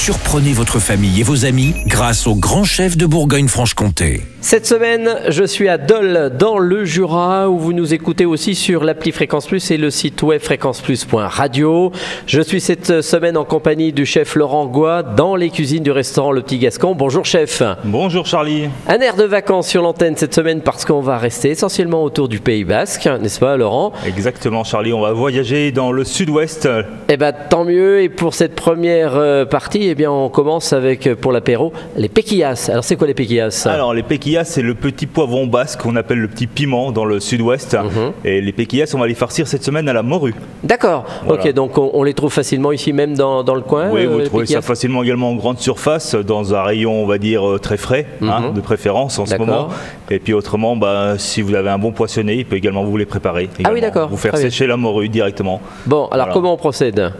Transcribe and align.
Surprenez 0.00 0.52
votre 0.52 0.78
famille 0.78 1.20
et 1.20 1.22
vos 1.24 1.44
amis 1.44 1.74
grâce 1.86 2.28
au 2.28 2.36
grand 2.36 2.62
chef 2.62 2.96
de 2.96 3.04
Bourgogne-Franche-Comté. 3.04 4.22
Cette 4.40 4.64
semaine, 4.64 5.10
je 5.28 5.42
suis 5.42 5.68
à 5.68 5.76
Dole, 5.76 6.32
dans 6.38 6.58
le 6.58 6.84
Jura, 6.84 7.50
où 7.50 7.58
vous 7.58 7.72
nous 7.72 7.92
écoutez 7.92 8.24
aussi 8.24 8.54
sur 8.54 8.84
l'appli 8.84 9.10
Fréquence 9.10 9.48
Plus 9.48 9.72
et 9.72 9.76
le 9.76 9.90
site 9.90 10.22
web 10.22 10.40
fréquenceplus.radio. 10.40 11.90
Je 12.26 12.40
suis 12.40 12.60
cette 12.60 13.02
semaine 13.02 13.36
en 13.36 13.44
compagnie 13.44 13.92
du 13.92 14.06
chef 14.06 14.36
Laurent 14.36 14.66
Goua 14.66 15.02
dans 15.02 15.34
les 15.34 15.50
cuisines 15.50 15.82
du 15.82 15.90
restaurant 15.90 16.30
Le 16.30 16.42
Petit 16.42 16.58
Gascon. 16.58 16.94
Bonjour 16.94 17.26
chef. 17.26 17.62
Bonjour 17.84 18.24
Charlie. 18.24 18.70
Un 18.86 19.00
air 19.00 19.16
de 19.16 19.24
vacances 19.24 19.68
sur 19.68 19.82
l'antenne 19.82 20.16
cette 20.16 20.34
semaine 20.34 20.62
parce 20.62 20.84
qu'on 20.84 21.00
va 21.00 21.18
rester 21.18 21.50
essentiellement 21.50 22.04
autour 22.04 22.28
du 22.28 22.38
Pays 22.38 22.64
Basque, 22.64 23.10
n'est-ce 23.20 23.40
pas 23.40 23.56
Laurent? 23.56 23.92
Exactement 24.06 24.62
Charlie, 24.62 24.92
on 24.92 25.00
va 25.00 25.12
voyager 25.12 25.72
dans 25.72 25.90
le 25.90 26.04
sud-ouest. 26.04 26.68
Eh 27.08 27.16
bien 27.16 27.32
tant 27.32 27.64
mieux 27.64 28.02
et 28.02 28.08
pour 28.08 28.34
cette 28.34 28.54
première 28.54 29.16
euh, 29.16 29.44
partie, 29.44 29.87
eh 29.88 29.94
bien 29.94 30.10
on 30.10 30.28
commence 30.28 30.72
avec, 30.72 31.06
euh, 31.06 31.14
pour 31.14 31.32
l'apéro, 31.32 31.72
les 31.96 32.08
péquillas. 32.08 32.68
Alors 32.70 32.84
c'est 32.84 32.96
quoi 32.96 33.06
les 33.06 33.14
péquillas 33.14 33.66
Alors 33.66 33.94
les 33.94 34.02
péquillas 34.02 34.44
c'est 34.44 34.62
le 34.62 34.74
petit 34.74 35.06
poivron 35.06 35.46
basque 35.46 35.80
qu'on 35.82 35.96
appelle 35.96 36.18
le 36.18 36.28
petit 36.28 36.46
piment 36.46 36.92
dans 36.92 37.04
le 37.04 37.20
sud-ouest. 37.20 37.74
Mhm. 37.74 38.12
Et 38.24 38.40
les 38.40 38.52
péquillas, 38.52 38.90
on 38.94 38.98
va 38.98 39.06
les 39.06 39.14
farcir 39.14 39.46
cette 39.48 39.64
semaine 39.64 39.88
à 39.88 39.92
la 39.92 40.02
morue. 40.02 40.34
D'accord, 40.64 41.04
Voilà. 41.26 41.42
ok, 41.44 41.52
donc 41.52 41.78
on, 41.78 41.90
on 41.94 42.02
les 42.02 42.14
trouve 42.14 42.32
facilement 42.32 42.72
ici 42.72 42.92
même 42.92 43.14
dans, 43.16 43.42
dans 43.44 43.54
le 43.54 43.60
coin 43.62 43.90
oui, 43.90 44.04
euh, 44.04 44.08
vous 44.08 44.20
trouvez 44.22 44.46
ça 44.46 44.62
facilement 44.62 45.02
également 45.02 45.30
en 45.30 45.34
grande 45.36 45.58
surface, 45.58 46.14
dans 46.14 46.54
un 46.54 46.62
rayon, 46.62 47.02
on 47.02 47.06
va 47.06 47.18
dire, 47.18 47.46
euh, 47.48 47.58
très 47.58 47.76
frais, 47.76 48.06
hein, 48.22 48.40
Mhm. 48.48 48.54
de 48.54 48.60
préférence 48.60 49.18
en 49.18 49.26
ce 49.26 49.36
moment. 49.36 49.68
Et 50.10 50.18
puis 50.18 50.32
autrement, 50.34 50.76
bah, 50.76 51.14
si 51.18 51.42
vous 51.42 51.54
avez 51.54 51.70
un 51.70 51.78
bon 51.78 51.92
poissonnier, 51.92 52.34
il 52.34 52.44
peut 52.46 52.56
également 52.56 52.84
vous 52.84 52.96
les 52.96 53.06
préparer. 53.06 53.48
Ah 53.64 53.70
oui, 53.72 53.80
d'accord. 53.80 54.08
Vous 54.08 54.16
faire 54.16 54.36
sécher 54.36 54.66
la 54.66 54.76
morue 54.76 55.08
directement. 55.08 55.60
Bon, 55.86 56.06
alors 56.10 56.26
Voilà. 56.26 56.32
comment 56.32 56.52
on 56.54 56.56
procède? 56.56 57.12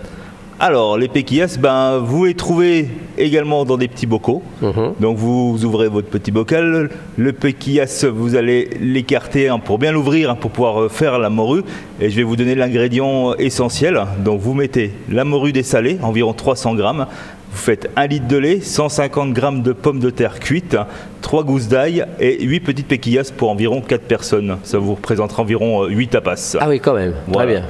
Alors, 0.61 0.99
les 0.99 1.07
péquillas, 1.07 1.57
ben, 1.61 1.99
vous 1.99 2.25
les 2.25 2.35
trouvez 2.35 2.89
également 3.17 3.65
dans 3.65 3.77
des 3.77 3.87
petits 3.87 4.07
bocaux. 4.07 4.43
Mhm. 4.61 4.95
Donc, 4.99 5.17
vous 5.17 5.65
ouvrez 5.65 5.89
votre 5.89 6.09
petit 6.09 6.33
bocal. 6.33 6.91
Le 7.17 7.33
péquillas, 7.33 8.05
vous 8.13 8.35
allez 8.35 8.71
l'écarter 8.81 9.49
hein, 9.49 9.61
pour 9.61 9.79
bien 9.79 9.93
l'ouvrir, 9.93 10.31
hein, 10.31 10.35
pour 10.35 10.51
pouvoir 10.51 10.83
euh, 10.83 10.89
faire 10.89 11.21
la 11.21 11.31
morue. 11.31 11.63
Et 12.01 12.11
je 12.11 12.17
vais 12.17 12.25
vous 12.25 12.35
donner 12.35 12.57
l'ingrédient 12.57 13.35
essentiel. 13.35 14.01
Donc, 14.25 14.41
vous 14.41 14.53
mettez 14.53 14.91
la 15.09 15.23
morue 15.25 15.53
dessalée, 15.53 15.99
environ 16.03 16.33
300 16.33 16.75
grammes. 16.75 17.07
Vous 17.53 17.59
faites 17.59 17.89
1 17.95 18.07
litre 18.09 18.27
de 18.27 18.37
lait, 18.37 18.61
150 18.61 19.33
grammes 19.33 19.63
de 19.63 19.73
pommes 19.73 20.01
de 20.01 20.11
terre 20.11 20.41
cuites, 20.41 20.77
3 21.23 21.45
gousses 21.45 21.69
d'ail 21.69 22.05
et 22.19 22.45
8 22.45 22.61
petites 22.61 22.89
péquillas 22.89 23.31
pour 23.35 23.51
environ 23.51 23.81
4 23.81 24.03
personnes. 24.03 24.59
Ça 24.65 24.79
vous 24.79 24.95
représentera 24.97 25.43
environ 25.43 25.87
8 25.87 26.09
tapas. 26.09 26.57
Ah 26.61 26.69
oui, 26.69 26.81
quand 26.81 26.95
même, 26.95 27.15
Voilà. 27.29 27.53
très 27.53 27.61
bien. 27.61 27.69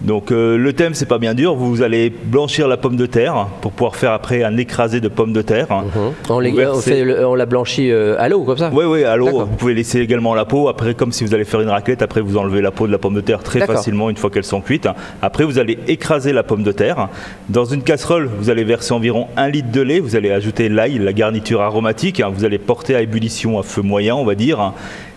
Donc 0.00 0.30
euh, 0.30 0.56
le 0.56 0.72
thème 0.74 0.94
c'est 0.94 1.06
pas 1.06 1.18
bien 1.18 1.34
dur, 1.34 1.56
vous 1.56 1.82
allez 1.82 2.08
blanchir 2.10 2.68
la 2.68 2.76
pomme 2.76 2.94
de 2.94 3.06
terre 3.06 3.48
pour 3.60 3.72
pouvoir 3.72 3.96
faire 3.96 4.12
après 4.12 4.44
un 4.44 4.56
écrasé 4.56 5.00
de 5.00 5.08
pommes 5.08 5.32
de 5.32 5.42
terre. 5.42 5.66
Mhm. 5.70 6.12
On, 6.28 6.38
les- 6.38 6.66
on 6.68 6.74
fait 6.80 7.02
le- 7.02 7.26
on 7.26 7.34
la 7.34 7.46
blanchit 7.46 7.90
euh, 7.90 8.14
à 8.18 8.28
l'eau, 8.28 8.44
comme 8.44 8.58
ça 8.58 8.70
Oui, 8.72 8.84
oui, 8.84 9.02
à 9.02 9.16
l'eau, 9.16 9.40
vous 9.44 9.56
pouvez 9.56 9.74
laisser 9.74 9.98
également 9.98 10.34
la 10.34 10.44
peau. 10.44 10.68
Après, 10.68 10.94
comme 10.94 11.10
si 11.10 11.24
vous 11.24 11.34
allez 11.34 11.44
faire 11.44 11.60
une 11.60 11.68
raclette, 11.68 12.00
après 12.02 12.20
vous 12.20 12.36
enlevez 12.36 12.60
la 12.62 12.70
peau 12.70 12.86
de 12.86 12.92
la 12.92 12.98
pomme 12.98 13.14
de 13.14 13.20
terre 13.20 13.42
très 13.42 13.58
facilement 13.66 14.08
une 14.08 14.16
fois 14.16 14.30
qu'elles 14.30 14.44
sont 14.44 14.60
cuites. 14.60 14.88
Après, 15.20 15.42
vous 15.42 15.58
allez 15.58 15.78
écraser 15.88 16.32
la 16.32 16.44
pomme 16.44 16.62
de 16.62 16.70
terre. 16.72 17.08
Dans 17.48 17.64
une 17.64 17.82
casserole, 17.82 18.30
vous 18.38 18.50
allez 18.50 18.62
verser 18.62 18.92
environ 18.94 19.26
un 19.36 19.48
litre 19.48 19.72
de 19.72 19.80
lait. 19.80 19.98
Vous 19.98 20.14
allez 20.14 20.30
ajouter 20.30 20.68
l'ail, 20.68 20.98
la 20.98 21.12
garniture 21.12 21.60
aromatique. 21.60 22.22
Vous 22.32 22.44
allez 22.44 22.58
porter 22.58 22.94
à 22.94 23.02
ébullition 23.02 23.58
à 23.58 23.64
feu 23.64 23.82
moyen, 23.82 24.14
on 24.14 24.24
va 24.24 24.36
dire. 24.36 24.74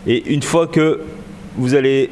Et 0.07 0.33
une 0.33 0.41
fois 0.41 0.65
que 0.65 1.01
vous 1.57 1.75
allez 1.75 2.09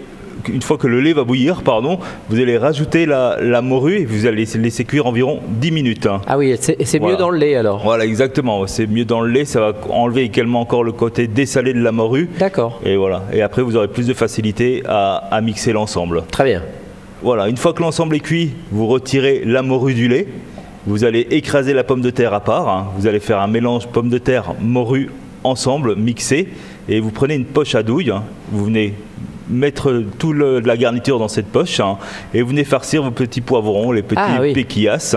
une 0.47 0.61
fois 0.61 0.77
que 0.77 0.87
le 0.87 1.01
lait 1.01 1.13
va 1.13 1.23
bouillir, 1.23 1.61
pardon, 1.63 1.99
vous 2.29 2.39
allez 2.39 2.57
rajouter 2.57 3.05
la, 3.05 3.37
la 3.41 3.61
morue 3.61 3.97
et 3.97 4.05
vous 4.05 4.25
allez 4.25 4.45
laisser 4.45 4.85
cuire 4.85 5.05
environ 5.07 5.39
10 5.47 5.71
minutes. 5.71 6.07
Ah 6.27 6.37
oui, 6.37 6.55
c'est 6.59 6.99
mieux 6.99 7.17
dans 7.17 7.29
le 7.29 7.37
lait 7.37 7.55
alors 7.55 7.81
Voilà, 7.83 8.05
exactement. 8.05 8.65
C'est 8.67 8.87
mieux 8.87 9.05
dans 9.05 9.21
le 9.21 9.29
lait, 9.31 9.45
ça 9.45 9.59
va 9.59 9.73
enlever 9.89 10.21
également 10.23 10.61
encore 10.61 10.83
le 10.83 10.91
côté 10.91 11.27
dessalé 11.27 11.73
de 11.73 11.81
la 11.81 11.91
morue. 11.91 12.29
D'accord, 12.39 12.79
Et 12.85 12.95
voilà. 12.95 13.23
Et 13.33 13.41
après, 13.41 13.61
vous 13.61 13.75
aurez 13.75 13.87
plus 13.89 14.07
de 14.07 14.13
facilité 14.13 14.83
à, 14.87 15.15
à 15.31 15.41
mixer 15.41 15.73
l'ensemble. 15.73 16.23
très 16.31 16.45
bien. 16.45 16.63
Voilà. 17.21 17.49
Une 17.49 17.57
fois 17.57 17.73
que 17.73 17.81
l'ensemble 17.81 18.15
est 18.15 18.19
cuit, 18.21 18.53
vous 18.71 18.87
retirez 18.87 19.41
la 19.45 19.61
morue 19.61 19.93
du 19.93 20.07
lait. 20.07 20.27
Vous 20.87 21.03
allez 21.03 21.27
écraser 21.31 21.73
la 21.73 21.83
pomme 21.83 22.01
de 22.01 22.09
terre 22.09 22.33
à 22.33 22.39
part. 22.39 22.69
hein. 22.69 22.87
Vous 22.97 23.07
allez 23.07 23.19
faire 23.19 23.39
un 23.41 23.47
mélange 23.47 23.87
pomme 23.87 24.09
de 24.09 24.17
terre, 24.17 24.53
morue 24.61 25.09
ensemble, 25.43 25.95
mixé. 25.97 26.47
Et 26.87 26.99
vous 27.01 27.11
prenez 27.11 27.35
une 27.35 27.45
poche 27.45 27.75
à 27.75 27.83
douille. 27.83 28.09
hein. 28.11 28.23
Vous 28.51 28.63
venez 28.65 28.93
mettre 29.49 30.03
tout 30.17 30.33
le- 30.33 30.61
de 30.61 30.67
la 30.67 30.77
garniture 30.77 31.19
dans 31.19 31.27
cette 31.27 31.47
poche 31.47 31.79
hein. 31.79 31.97
et 32.33 32.41
vous 32.41 32.49
venez 32.49 32.63
farcir 32.63 33.03
vos 33.03 33.11
petits 33.11 33.41
poivrons, 33.41 33.91
les 33.91 34.01
petits 34.03 34.21
Ah 34.23 34.39
oui. 34.41 34.53
péquillas. 34.53 35.15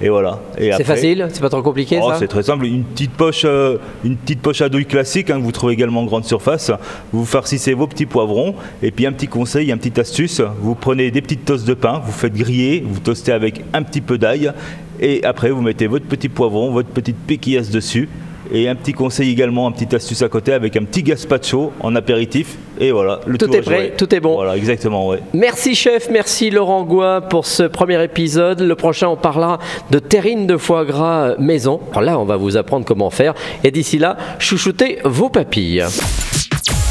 Et 0.00 0.08
voilà. 0.08 0.40
Et 0.58 0.72
C'est 0.72 0.84
facile, 0.84 1.28
c'est 1.32 1.40
pas 1.40 1.48
trop 1.50 1.62
compliqué 1.62 1.98
Oh, 2.02 2.10
c'est 2.18 2.26
très 2.28 2.42
simple, 2.42 2.66
une 2.66 2.82
petite 2.84 3.12
poche, 3.12 3.42
euh, 3.44 3.78
une 4.04 4.16
petite 4.16 4.40
poche 4.40 4.60
à 4.60 4.68
douille 4.68 4.86
classique 4.86 5.30
hein, 5.30 5.38
que 5.38 5.44
vous 5.44 5.52
trouvez 5.52 5.72
également 5.74 6.00
en 6.00 6.04
grande 6.04 6.24
surface. 6.24 6.70
Vous 7.12 7.24
farcissez 7.24 7.74
vos 7.74 7.86
petits 7.86 8.06
poivrons 8.06 8.54
et 8.82 8.90
puis 8.90 9.06
un 9.06 9.12
petit 9.12 9.28
conseil, 9.28 9.70
une 9.70 9.78
petite 9.78 9.98
astuce, 9.98 10.40
vous 10.60 10.74
prenez 10.74 11.10
des 11.10 11.20
petites 11.22 11.44
tosses 11.44 11.64
de 11.64 11.74
pain, 11.74 12.00
vous 12.04 12.12
faites 12.12 12.34
griller, 12.34 12.84
vous 12.86 13.00
toastez 13.00 13.32
avec 13.32 13.62
un 13.72 13.82
petit 13.82 14.00
peu 14.00 14.18
d'ail 14.18 14.52
et 15.00 15.24
après 15.24 15.50
vous 15.50 15.60
mettez 15.62 15.86
votre 15.86 16.06
petit 16.06 16.28
poivron, 16.28 16.70
votre 16.70 16.88
petite 16.88 17.16
péquillasse 17.16 17.70
dessus. 17.70 18.08
Et 18.52 18.68
un 18.68 18.74
petit 18.74 18.92
conseil 18.92 19.30
également, 19.30 19.68
une 19.68 19.74
petite 19.74 19.94
astuce 19.94 20.22
à 20.22 20.28
côté 20.28 20.52
avec 20.52 20.76
un 20.76 20.84
petit 20.84 21.02
gazpacho 21.02 21.72
en 21.80 21.94
apéritif. 21.96 22.56
Et 22.78 22.90
voilà, 22.90 23.20
le 23.26 23.38
Tout 23.38 23.46
tour 23.46 23.56
est 23.56 23.60
prêt, 23.62 23.76
joué. 23.76 23.92
tout 23.96 24.14
est 24.14 24.20
bon. 24.20 24.34
Voilà, 24.34 24.56
exactement, 24.56 25.06
ouais. 25.08 25.20
Merci 25.32 25.74
chef, 25.74 26.08
merci 26.10 26.50
Laurent 26.50 26.84
Goua 26.84 27.20
pour 27.22 27.46
ce 27.46 27.62
premier 27.62 28.02
épisode. 28.02 28.60
Le 28.60 28.74
prochain, 28.74 29.08
on 29.08 29.16
parlera 29.16 29.58
de 29.90 29.98
terrine 29.98 30.46
de 30.46 30.56
foie 30.56 30.84
gras 30.84 31.36
maison. 31.38 31.80
Alors 31.92 32.02
là, 32.02 32.18
on 32.18 32.24
va 32.24 32.36
vous 32.36 32.56
apprendre 32.56 32.84
comment 32.84 33.10
faire. 33.10 33.34
Et 33.62 33.70
d'ici 33.70 33.98
là, 33.98 34.16
chouchoutez 34.38 34.98
vos 35.04 35.28
papilles. 35.28 35.84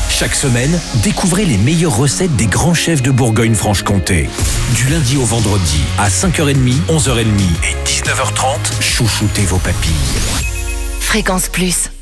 Chaque 0.09 0.35
semaine, 0.35 0.79
découvrez 1.03 1.43
les 1.43 1.57
meilleures 1.57 1.97
recettes 1.97 2.35
des 2.35 2.45
grands 2.45 2.73
chefs 2.75 3.01
de 3.01 3.11
Bourgogne-Franche-Comté. 3.11 4.29
Du 4.75 4.87
lundi 4.91 5.17
au 5.17 5.25
vendredi, 5.25 5.81
à 5.99 6.07
5h30, 6.07 6.55
11h30 6.87 7.21
et 7.21 7.87
19h30, 7.87 8.81
chouchoutez 8.81 9.41
vos 9.41 9.57
papilles. 9.57 10.42
Fréquence 11.13 11.47
Plus. 11.47 11.92